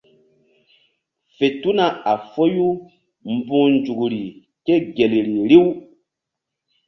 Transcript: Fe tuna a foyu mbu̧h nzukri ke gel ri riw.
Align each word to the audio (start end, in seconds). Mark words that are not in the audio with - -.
Fe 1.35 1.47
tuna 1.61 1.85
a 2.11 2.13
foyu 2.31 2.67
mbu̧h 3.37 3.65
nzukri 3.73 4.23
ke 4.65 4.73
gel 4.95 5.13
ri 5.25 5.37
riw. 5.49 5.67